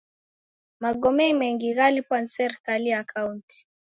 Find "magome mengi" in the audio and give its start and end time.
0.79-1.69